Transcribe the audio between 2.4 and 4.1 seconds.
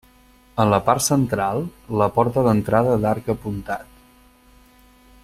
d'entrada d'arc apuntat.